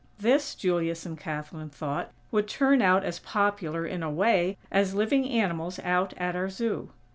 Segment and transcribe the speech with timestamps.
[0.19, 5.29] This, Julius and Kathlyn thought, would turn out as popular, in a way, as living
[5.29, 6.89] animals out at our Zoo.